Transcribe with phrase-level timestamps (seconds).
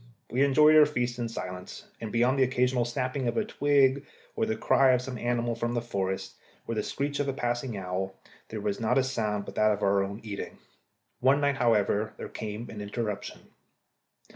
[0.31, 4.03] We enjoyed our feasts in silence, and beyond an occasional snapping of a twig,
[4.35, 7.77] or the cry of some animal from the forest, or the screech of a passing
[7.77, 8.15] owl,
[8.49, 10.57] there was not a sound but that of our own eating.
[11.19, 13.41] One night, however, there came an interruption.